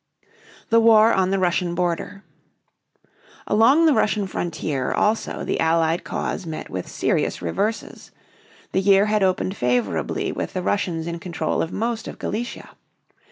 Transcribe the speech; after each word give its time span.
THE 0.69 0.79
WAR 0.79 1.13
ON 1.13 1.29
THE 1.29 1.37
RUSSIAN 1.37 1.75
BORDER. 1.75 2.23
Along 3.45 3.85
the 3.85 3.93
Russian 3.93 4.25
frontier 4.25 4.91
also 4.91 5.43
the 5.43 5.59
Allied 5.59 6.03
cause 6.03 6.47
met 6.47 6.71
with 6.71 6.87
serious 6.87 7.39
reverses. 7.39 8.09
The 8.71 8.81
year 8.81 9.05
had 9.05 9.21
opened 9.21 9.55
favorably 9.55 10.31
with 10.31 10.53
the 10.53 10.63
Russians 10.63 11.05
in 11.05 11.19
control 11.19 11.61
of 11.61 11.71
most 11.71 12.07
of 12.07 12.17
Galicia. 12.17 12.71